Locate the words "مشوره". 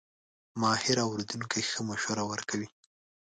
1.89-2.23